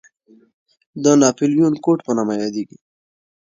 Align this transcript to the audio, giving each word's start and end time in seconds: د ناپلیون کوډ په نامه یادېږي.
د 1.03 1.05
ناپلیون 1.21 1.73
کوډ 1.83 1.99
په 2.05 2.11
نامه 2.17 2.33
یادېږي. 2.43 2.77